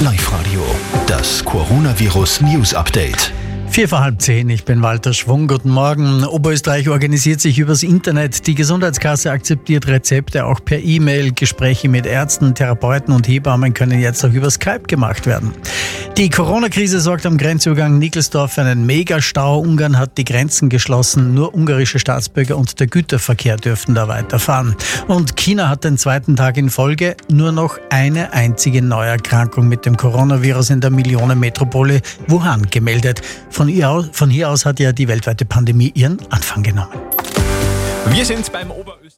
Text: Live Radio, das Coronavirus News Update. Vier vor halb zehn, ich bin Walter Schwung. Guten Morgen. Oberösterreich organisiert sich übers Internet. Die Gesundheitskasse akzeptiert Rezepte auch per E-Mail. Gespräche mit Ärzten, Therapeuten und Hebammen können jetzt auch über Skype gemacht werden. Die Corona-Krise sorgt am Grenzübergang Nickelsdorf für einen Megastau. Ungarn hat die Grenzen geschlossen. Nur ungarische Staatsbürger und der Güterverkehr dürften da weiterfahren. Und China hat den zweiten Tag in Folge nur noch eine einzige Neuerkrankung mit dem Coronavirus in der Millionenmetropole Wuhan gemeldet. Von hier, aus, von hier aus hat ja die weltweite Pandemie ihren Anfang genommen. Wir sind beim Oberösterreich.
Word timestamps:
Live 0.00 0.32
Radio, 0.32 0.64
das 1.06 1.44
Coronavirus 1.44 2.40
News 2.40 2.74
Update. 2.74 3.32
Vier 3.68 3.88
vor 3.88 4.00
halb 4.00 4.20
zehn, 4.20 4.50
ich 4.50 4.64
bin 4.64 4.82
Walter 4.82 5.12
Schwung. 5.12 5.46
Guten 5.46 5.70
Morgen. 5.70 6.24
Oberösterreich 6.24 6.88
organisiert 6.88 7.40
sich 7.40 7.60
übers 7.60 7.84
Internet. 7.84 8.48
Die 8.48 8.56
Gesundheitskasse 8.56 9.30
akzeptiert 9.30 9.86
Rezepte 9.86 10.44
auch 10.44 10.64
per 10.64 10.80
E-Mail. 10.80 11.32
Gespräche 11.32 11.88
mit 11.88 12.06
Ärzten, 12.06 12.56
Therapeuten 12.56 13.14
und 13.14 13.28
Hebammen 13.28 13.72
können 13.72 14.00
jetzt 14.00 14.24
auch 14.24 14.32
über 14.32 14.50
Skype 14.50 14.88
gemacht 14.88 15.26
werden. 15.26 15.52
Die 16.16 16.28
Corona-Krise 16.28 17.00
sorgt 17.00 17.24
am 17.24 17.38
Grenzübergang 17.38 17.98
Nickelsdorf 17.98 18.52
für 18.52 18.60
einen 18.60 18.84
Megastau. 18.84 19.58
Ungarn 19.58 19.98
hat 19.98 20.18
die 20.18 20.24
Grenzen 20.24 20.68
geschlossen. 20.68 21.32
Nur 21.32 21.54
ungarische 21.54 21.98
Staatsbürger 21.98 22.58
und 22.58 22.78
der 22.78 22.88
Güterverkehr 22.88 23.56
dürften 23.56 23.94
da 23.94 24.06
weiterfahren. 24.06 24.76
Und 25.08 25.36
China 25.36 25.68
hat 25.68 25.84
den 25.84 25.96
zweiten 25.96 26.36
Tag 26.36 26.58
in 26.58 26.68
Folge 26.68 27.16
nur 27.30 27.52
noch 27.52 27.78
eine 27.88 28.34
einzige 28.34 28.82
Neuerkrankung 28.82 29.66
mit 29.66 29.86
dem 29.86 29.96
Coronavirus 29.96 30.70
in 30.70 30.82
der 30.82 30.90
Millionenmetropole 30.90 32.02
Wuhan 32.26 32.66
gemeldet. 32.70 33.22
Von 33.48 33.68
hier, 33.68 33.88
aus, 33.88 34.10
von 34.12 34.28
hier 34.28 34.50
aus 34.50 34.66
hat 34.66 34.78
ja 34.78 34.92
die 34.92 35.08
weltweite 35.08 35.46
Pandemie 35.46 35.90
ihren 35.94 36.18
Anfang 36.30 36.62
genommen. 36.62 36.92
Wir 38.10 38.24
sind 38.26 38.52
beim 38.52 38.70
Oberösterreich. 38.70 39.10